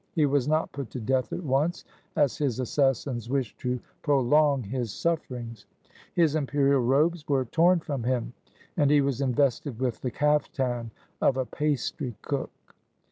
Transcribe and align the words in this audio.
He 0.15 0.25
was 0.25 0.47
not 0.47 0.71
put 0.71 0.89
to 0.89 0.99
death 0.99 1.31
at 1.31 1.43
once, 1.43 1.85
as 2.15 2.35
his 2.39 2.59
assassins 2.59 3.29
wished 3.29 3.59
to 3.59 3.79
prolong 4.01 4.63
his 4.63 4.91
sufferings. 4.91 5.67
His 6.15 6.33
imperial 6.33 6.79
robes 6.81 7.19
72 7.19 7.19
THE 7.19 7.19
FALSE 7.19 7.21
CZAR 7.21 7.33
were 7.33 7.45
torn 7.67 7.79
from 7.81 8.03
him, 8.05 8.33
and 8.77 8.89
he 8.89 9.01
was 9.01 9.21
invested 9.21 9.79
with 9.79 10.01
the 10.01 10.09
caftan 10.09 10.89
of 11.21 11.37
a 11.37 11.45
pastry 11.45 12.15
cook. 12.23 12.49